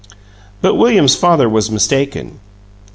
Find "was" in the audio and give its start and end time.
1.47-1.69